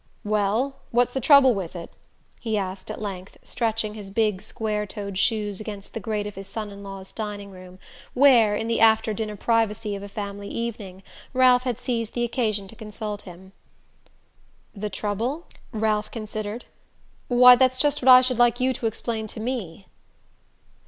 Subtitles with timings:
[0.23, 1.91] "Well, what's the trouble with it?"
[2.39, 6.47] he asked at length, stretching his big square toed shoes against the grate of his
[6.47, 7.77] son in law's dining room,
[8.15, 11.03] where, in the after dinner privacy of a family evening,
[11.33, 13.51] Ralph had seized the occasion to consult him.
[14.75, 16.65] "The trouble?" Ralph considered.
[17.27, 19.85] "Why, that's just what I should like you to explain to me."